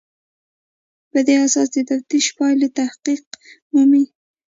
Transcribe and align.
په 1.11 1.19
دې 1.27 1.35
اساس 1.45 1.67
د 1.73 1.77
تفتیش 1.89 2.25
پایلې 2.37 2.67
تحقق 2.77 3.23
مومي. 3.73 4.05